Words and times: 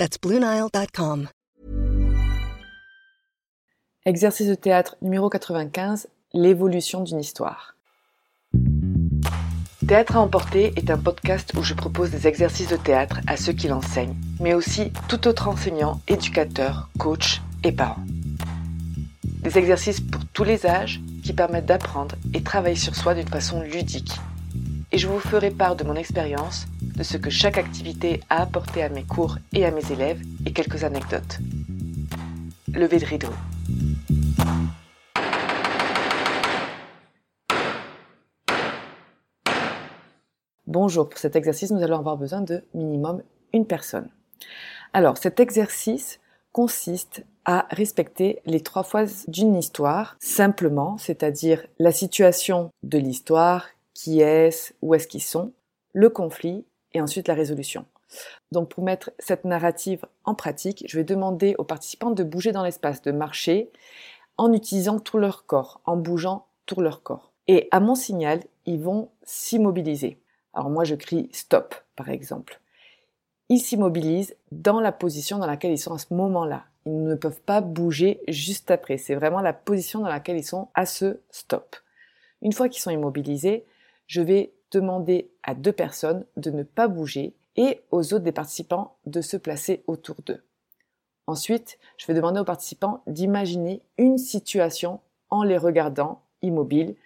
That's 0.00 0.18
BlueNile.com. 0.18 1.28
Exercice 4.06 4.48
de 4.48 4.54
théâtre 4.54 4.96
numéro 5.02 5.28
95, 5.28 6.08
l'évolution 6.32 7.02
d'une 7.02 7.20
histoire. 7.20 7.76
Théâtre 9.86 10.16
à 10.16 10.20
emporter 10.20 10.72
est 10.76 10.88
un 10.90 10.96
podcast 10.96 11.52
où 11.54 11.62
je 11.62 11.74
propose 11.74 12.10
des 12.10 12.26
exercices 12.26 12.70
de 12.70 12.78
théâtre 12.78 13.20
à 13.26 13.36
ceux 13.36 13.52
qui 13.52 13.68
l'enseignent, 13.68 14.16
mais 14.40 14.54
aussi 14.54 14.90
tout 15.06 15.28
autre 15.28 15.48
enseignant, 15.48 16.00
éducateur, 16.08 16.88
coach 16.98 17.42
et 17.62 17.72
parents. 17.72 18.06
Des 19.42 19.58
exercices 19.58 20.00
pour 20.00 20.24
tous 20.32 20.44
les 20.44 20.64
âges 20.64 21.02
qui 21.22 21.34
permettent 21.34 21.66
d'apprendre 21.66 22.14
et 22.32 22.42
travailler 22.42 22.76
sur 22.76 22.96
soi 22.96 23.14
d'une 23.14 23.28
façon 23.28 23.60
ludique. 23.60 24.12
Et 24.92 24.96
je 24.96 25.08
vous 25.08 25.20
ferai 25.20 25.50
part 25.50 25.76
de 25.76 25.84
mon 25.84 25.94
expérience, 25.94 26.66
de 26.94 27.02
ce 27.02 27.16
que 27.16 27.30
chaque 27.30 27.58
activité 27.58 28.20
a 28.28 28.42
apporté 28.42 28.82
à 28.82 28.88
mes 28.88 29.04
cours 29.04 29.38
et 29.52 29.64
à 29.64 29.70
mes 29.70 29.92
élèves 29.92 30.20
et 30.46 30.52
quelques 30.52 30.84
anecdotes. 30.84 31.38
Levée 32.72 32.98
de 32.98 33.04
rideau. 33.04 33.28
Bonjour, 40.66 41.08
pour 41.08 41.18
cet 41.18 41.34
exercice, 41.34 41.72
nous 41.72 41.82
allons 41.82 41.98
avoir 41.98 42.16
besoin 42.16 42.42
de 42.42 42.62
minimum 42.74 43.22
une 43.52 43.66
personne. 43.66 44.08
Alors, 44.92 45.18
cet 45.18 45.40
exercice 45.40 46.20
consiste 46.52 47.24
à 47.44 47.66
respecter 47.70 48.40
les 48.46 48.60
trois 48.60 48.82
phases 48.82 49.24
d'une 49.28 49.56
histoire 49.56 50.16
simplement, 50.20 50.98
c'est-à-dire 50.98 51.66
la 51.78 51.92
situation 51.92 52.70
de 52.82 52.98
l'histoire, 52.98 53.68
qui 53.94 54.20
est-ce, 54.20 54.72
où 54.82 54.94
est-ce 54.94 55.08
qu'ils 55.08 55.22
sont, 55.22 55.52
le 55.92 56.08
conflit 56.08 56.64
et 56.94 57.00
ensuite 57.00 57.28
la 57.28 57.34
résolution. 57.34 57.84
Donc 58.52 58.70
pour 58.70 58.84
mettre 58.84 59.10
cette 59.18 59.44
narrative 59.44 60.04
en 60.24 60.34
pratique, 60.34 60.84
je 60.88 60.96
vais 60.96 61.04
demander 61.04 61.54
aux 61.58 61.64
participants 61.64 62.10
de 62.10 62.24
bouger 62.24 62.52
dans 62.52 62.64
l'espace, 62.64 63.02
de 63.02 63.12
marcher 63.12 63.70
en 64.36 64.52
utilisant 64.52 64.98
tout 64.98 65.18
leur 65.18 65.46
corps, 65.46 65.80
en 65.84 65.96
bougeant 65.96 66.46
tout 66.66 66.80
leur 66.80 67.02
corps. 67.02 67.32
Et 67.46 67.68
à 67.70 67.80
mon 67.80 67.94
signal, 67.94 68.42
ils 68.66 68.80
vont 68.80 69.10
s'immobiliser. 69.22 70.18
Alors 70.54 70.70
moi 70.70 70.84
je 70.84 70.94
crie 70.94 71.28
stop 71.32 71.74
par 71.96 72.08
exemple. 72.08 72.60
Ils 73.48 73.60
s'immobilisent 73.60 74.36
dans 74.52 74.80
la 74.80 74.92
position 74.92 75.38
dans 75.38 75.46
laquelle 75.46 75.72
ils 75.72 75.78
sont 75.78 75.94
à 75.94 75.98
ce 75.98 76.14
moment-là. 76.14 76.64
Ils 76.86 77.02
ne 77.02 77.14
peuvent 77.14 77.40
pas 77.40 77.60
bouger 77.60 78.20
juste 78.28 78.70
après. 78.70 78.96
C'est 78.96 79.14
vraiment 79.14 79.40
la 79.40 79.52
position 79.52 80.00
dans 80.00 80.08
laquelle 80.08 80.38
ils 80.38 80.44
sont 80.44 80.68
à 80.74 80.86
ce 80.86 81.20
stop. 81.30 81.76
Une 82.42 82.52
fois 82.52 82.68
qu'ils 82.68 82.80
sont 82.80 82.90
immobilisés, 82.90 83.66
je 84.06 84.22
vais 84.22 84.52
demander 84.70 85.30
à 85.42 85.54
deux 85.54 85.72
personnes 85.72 86.24
de 86.36 86.50
ne 86.50 86.62
pas 86.62 86.88
bouger 86.88 87.34
et 87.56 87.80
aux 87.90 88.14
autres 88.14 88.24
des 88.24 88.32
participants 88.32 88.96
de 89.06 89.20
se 89.20 89.36
placer 89.36 89.82
autour 89.86 90.16
d'eux. 90.26 90.42
Ensuite, 91.26 91.78
je 91.96 92.06
vais 92.06 92.14
demander 92.14 92.40
aux 92.40 92.44
participants 92.44 93.02
d'imaginer 93.06 93.82
une 93.98 94.18
situation 94.18 95.00
en 95.28 95.42
les 95.42 95.58
regardant 95.58 96.22
immobiles. 96.42 96.96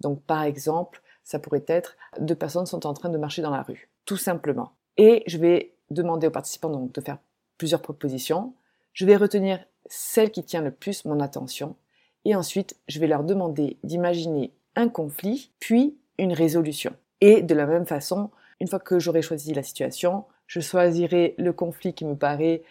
Donc 0.00 0.22
par 0.22 0.42
exemple, 0.42 1.02
ça 1.24 1.38
pourrait 1.38 1.64
être 1.66 1.96
deux 2.20 2.34
personnes 2.34 2.66
sont 2.66 2.86
en 2.86 2.94
train 2.94 3.08
de 3.08 3.18
marcher 3.18 3.42
dans 3.42 3.50
la 3.50 3.62
rue, 3.62 3.88
tout 4.04 4.16
simplement. 4.16 4.72
Et 4.96 5.22
je 5.26 5.38
vais 5.38 5.74
demander 5.90 6.26
aux 6.26 6.32
participants 6.32 6.70
de 6.92 7.00
faire 7.00 7.18
plusieurs 7.58 7.82
propositions. 7.82 8.54
Je 8.92 9.06
vais 9.06 9.16
retenir 9.16 9.64
celle 9.86 10.30
qui 10.30 10.44
tient 10.44 10.62
le 10.62 10.70
plus 10.70 11.04
mon 11.04 11.20
attention 11.20 11.76
et 12.24 12.36
ensuite 12.36 12.76
je 12.88 13.00
vais 13.00 13.06
leur 13.06 13.24
demander 13.24 13.78
d'imaginer 13.82 14.52
un 14.76 14.88
conflit 14.88 15.50
puis 15.58 15.96
une 16.18 16.32
résolution. 16.32 16.94
Et 17.22 17.40
de 17.40 17.54
la 17.54 17.66
même 17.66 17.86
façon, 17.86 18.30
une 18.58 18.66
fois 18.66 18.80
que 18.80 18.98
j'aurai 18.98 19.22
choisi 19.22 19.54
la 19.54 19.62
situation, 19.62 20.24
je 20.48 20.58
choisirai 20.58 21.36
le 21.38 21.52
conflit 21.52 21.94
qui 21.94 22.04
me 22.04 22.16
paraît 22.16 22.64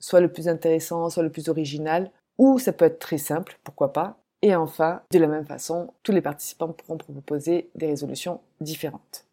soit 0.00 0.20
le 0.20 0.32
plus 0.32 0.48
intéressant, 0.48 1.08
soit 1.08 1.22
le 1.22 1.30
plus 1.30 1.48
original, 1.48 2.10
ou 2.36 2.58
ça 2.58 2.72
peut 2.72 2.84
être 2.84 2.98
très 2.98 3.18
simple, 3.18 3.60
pourquoi 3.62 3.92
pas, 3.92 4.18
et 4.42 4.56
enfin, 4.56 5.02
de 5.12 5.20
la 5.20 5.28
même 5.28 5.46
façon, 5.46 5.94
tous 6.02 6.10
les 6.10 6.20
participants 6.20 6.72
pourront 6.72 6.98
proposer 6.98 7.70
des 7.76 7.86
résolutions 7.86 8.40
différentes. 8.60 9.24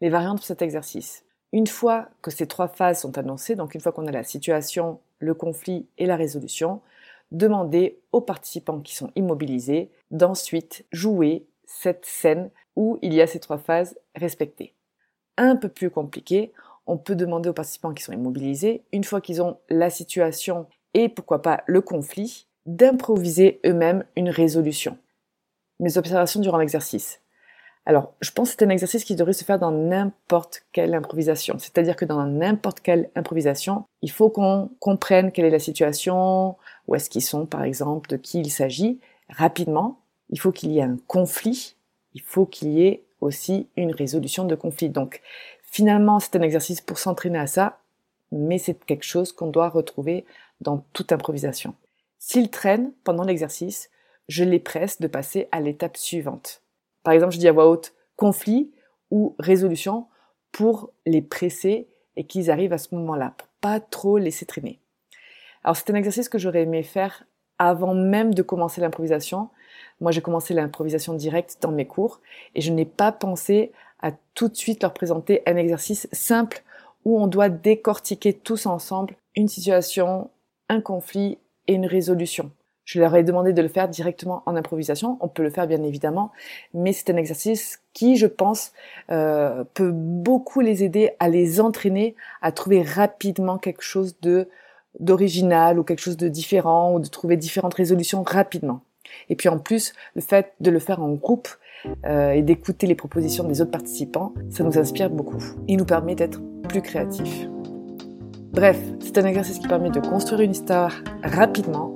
Les 0.00 0.08
variantes 0.08 0.38
pour 0.38 0.46
cet 0.46 0.62
exercice. 0.62 1.26
Une 1.52 1.66
fois 1.66 2.08
que 2.22 2.30
ces 2.30 2.46
trois 2.46 2.68
phases 2.68 3.02
sont 3.02 3.18
annoncées, 3.18 3.54
donc 3.54 3.74
une 3.74 3.82
fois 3.82 3.92
qu'on 3.92 4.06
a 4.06 4.12
la 4.12 4.24
situation, 4.24 4.98
le 5.18 5.34
conflit 5.34 5.86
et 5.98 6.06
la 6.06 6.16
résolution, 6.16 6.80
demandez 7.32 8.00
aux 8.12 8.22
participants 8.22 8.80
qui 8.80 8.94
sont 8.94 9.12
immobilisés 9.14 9.90
d'ensuite 10.10 10.86
jouer 10.90 11.44
cette 11.70 12.04
scène 12.04 12.50
où 12.74 12.98
il 13.00 13.14
y 13.14 13.22
a 13.22 13.26
ces 13.26 13.40
trois 13.40 13.58
phases 13.58 13.98
respectées. 14.16 14.74
Un 15.36 15.56
peu 15.56 15.68
plus 15.68 15.90
compliqué, 15.90 16.52
on 16.86 16.98
peut 16.98 17.14
demander 17.14 17.48
aux 17.48 17.54
participants 17.54 17.94
qui 17.94 18.02
sont 18.02 18.12
immobilisés, 18.12 18.82
une 18.92 19.04
fois 19.04 19.20
qu'ils 19.20 19.40
ont 19.40 19.58
la 19.68 19.88
situation 19.88 20.66
et 20.94 21.08
pourquoi 21.08 21.42
pas 21.42 21.62
le 21.66 21.80
conflit, 21.80 22.48
d'improviser 22.66 23.60
eux-mêmes 23.64 24.04
une 24.16 24.28
résolution. 24.28 24.98
Mes 25.78 25.96
observations 25.96 26.40
durant 26.40 26.58
l'exercice. 26.58 27.20
Alors, 27.86 28.12
je 28.20 28.30
pense 28.32 28.50
que 28.50 28.56
c'est 28.58 28.66
un 28.66 28.70
exercice 28.70 29.04
qui 29.04 29.16
devrait 29.16 29.32
se 29.32 29.44
faire 29.44 29.58
dans 29.58 29.70
n'importe 29.70 30.62
quelle 30.72 30.94
improvisation. 30.94 31.58
C'est-à-dire 31.58 31.96
que 31.96 32.04
dans 32.04 32.24
n'importe 32.26 32.80
quelle 32.80 33.10
improvisation, 33.14 33.84
il 34.02 34.10
faut 34.10 34.28
qu'on 34.28 34.70
comprenne 34.80 35.32
quelle 35.32 35.46
est 35.46 35.50
la 35.50 35.58
situation, 35.58 36.56
où 36.86 36.94
est-ce 36.94 37.08
qu'ils 37.08 37.22
sont, 37.22 37.46
par 37.46 37.62
exemple, 37.62 38.10
de 38.10 38.16
qui 38.16 38.40
il 38.40 38.50
s'agit, 38.50 39.00
rapidement. 39.30 40.00
Il 40.30 40.40
faut 40.40 40.52
qu'il 40.52 40.72
y 40.72 40.78
ait 40.78 40.82
un 40.82 40.96
conflit. 41.06 41.76
Il 42.14 42.22
faut 42.22 42.46
qu'il 42.46 42.70
y 42.70 42.86
ait 42.86 43.04
aussi 43.20 43.68
une 43.76 43.92
résolution 43.92 44.44
de 44.44 44.54
conflit. 44.54 44.88
Donc, 44.88 45.20
finalement, 45.62 46.18
c'est 46.18 46.36
un 46.36 46.42
exercice 46.42 46.80
pour 46.80 46.98
s'entraîner 46.98 47.38
à 47.38 47.46
ça, 47.46 47.78
mais 48.32 48.58
c'est 48.58 48.84
quelque 48.84 49.04
chose 49.04 49.32
qu'on 49.32 49.48
doit 49.48 49.68
retrouver 49.68 50.24
dans 50.60 50.84
toute 50.92 51.12
improvisation. 51.12 51.74
S'ils 52.18 52.50
traînent 52.50 52.92
pendant 53.04 53.24
l'exercice, 53.24 53.90
je 54.28 54.44
les 54.44 54.60
presse 54.60 55.00
de 55.00 55.08
passer 55.08 55.48
à 55.52 55.60
l'étape 55.60 55.96
suivante. 55.96 56.62
Par 57.02 57.14
exemple, 57.14 57.34
je 57.34 57.38
dis 57.38 57.48
à 57.48 57.52
voix 57.52 57.68
haute 57.68 57.94
conflit 58.16 58.70
ou 59.10 59.34
résolution 59.38 60.06
pour 60.52 60.90
les 61.06 61.22
presser 61.22 61.88
et 62.16 62.24
qu'ils 62.24 62.50
arrivent 62.50 62.72
à 62.72 62.78
ce 62.78 62.94
moment-là, 62.94 63.34
pour 63.36 63.48
pas 63.60 63.80
trop 63.80 64.18
laisser 64.18 64.46
traîner. 64.46 64.78
Alors 65.64 65.76
c'est 65.76 65.90
un 65.90 65.94
exercice 65.94 66.28
que 66.28 66.38
j'aurais 66.38 66.62
aimé 66.62 66.82
faire 66.82 67.24
avant 67.58 67.94
même 67.94 68.34
de 68.34 68.42
commencer 68.42 68.80
l'improvisation. 68.80 69.48
Moi, 70.00 70.12
j'ai 70.12 70.20
commencé 70.20 70.54
l'improvisation 70.54 71.14
directe 71.14 71.58
dans 71.60 71.72
mes 71.72 71.86
cours 71.86 72.20
et 72.54 72.60
je 72.60 72.72
n'ai 72.72 72.84
pas 72.84 73.12
pensé 73.12 73.72
à 74.00 74.12
tout 74.34 74.48
de 74.48 74.56
suite 74.56 74.82
leur 74.82 74.94
présenter 74.94 75.42
un 75.46 75.56
exercice 75.56 76.08
simple 76.12 76.62
où 77.04 77.20
on 77.20 77.26
doit 77.26 77.48
décortiquer 77.48 78.32
tous 78.32 78.66
ensemble 78.66 79.16
une 79.36 79.48
situation, 79.48 80.30
un 80.68 80.80
conflit 80.80 81.38
une 81.74 81.86
résolution. 81.86 82.50
Je 82.84 82.98
leur 82.98 83.14
ai 83.14 83.22
demandé 83.22 83.52
de 83.52 83.62
le 83.62 83.68
faire 83.68 83.88
directement 83.88 84.42
en 84.46 84.56
improvisation. 84.56 85.16
On 85.20 85.28
peut 85.28 85.42
le 85.42 85.50
faire 85.50 85.66
bien 85.68 85.82
évidemment, 85.82 86.32
mais 86.74 86.92
c'est 86.92 87.10
un 87.10 87.16
exercice 87.16 87.80
qui, 87.92 88.16
je 88.16 88.26
pense, 88.26 88.72
euh, 89.10 89.62
peut 89.74 89.92
beaucoup 89.92 90.60
les 90.60 90.82
aider 90.82 91.12
à 91.20 91.28
les 91.28 91.60
entraîner 91.60 92.16
à 92.42 92.50
trouver 92.50 92.82
rapidement 92.82 93.58
quelque 93.58 93.82
chose 93.82 94.18
de 94.20 94.48
d'original 94.98 95.78
ou 95.78 95.84
quelque 95.84 96.00
chose 96.00 96.16
de 96.16 96.26
différent 96.26 96.92
ou 96.92 96.98
de 96.98 97.06
trouver 97.06 97.36
différentes 97.36 97.74
résolutions 97.74 98.24
rapidement. 98.24 98.80
Et 99.28 99.36
puis 99.36 99.48
en 99.48 99.58
plus, 99.58 99.92
le 100.14 100.20
fait 100.20 100.52
de 100.60 100.70
le 100.70 100.78
faire 100.78 101.02
en 101.02 101.10
groupe 101.10 101.48
euh, 102.06 102.32
et 102.32 102.42
d'écouter 102.42 102.86
les 102.86 102.94
propositions 102.94 103.44
des 103.44 103.60
autres 103.60 103.70
participants, 103.70 104.34
ça 104.50 104.64
nous 104.64 104.78
inspire 104.78 105.10
beaucoup. 105.10 105.42
Il 105.68 105.78
nous 105.78 105.84
permet 105.84 106.14
d'être 106.14 106.40
plus 106.68 106.82
créatifs. 106.82 107.46
Bref, 108.52 108.78
c'est 109.00 109.16
un 109.18 109.24
exercice 109.24 109.58
qui 109.58 109.68
permet 109.68 109.90
de 109.90 110.00
construire 110.00 110.40
une 110.40 110.50
histoire 110.50 110.92
rapidement 111.22 111.94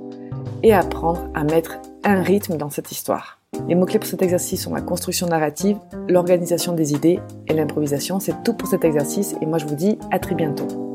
et 0.63 0.73
apprendre 0.73 1.29
à 1.33 1.43
mettre 1.43 1.77
un 2.03 2.21
rythme 2.21 2.57
dans 2.57 2.69
cette 2.69 2.91
histoire. 2.91 3.39
Les 3.67 3.75
mots-clés 3.75 3.99
pour 3.99 4.07
cet 4.07 4.21
exercice 4.21 4.63
sont 4.63 4.73
la 4.73 4.81
construction 4.81 5.27
narrative, 5.27 5.77
l'organisation 6.07 6.73
des 6.73 6.93
idées 6.93 7.19
et 7.47 7.53
l'improvisation. 7.53 8.19
C'est 8.19 8.43
tout 8.43 8.53
pour 8.53 8.67
cet 8.67 8.83
exercice 8.83 9.35
et 9.41 9.45
moi 9.45 9.57
je 9.57 9.65
vous 9.65 9.75
dis 9.75 9.97
à 10.11 10.19
très 10.19 10.35
bientôt. 10.35 10.94